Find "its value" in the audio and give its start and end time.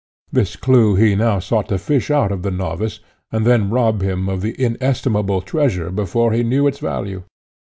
6.65-7.21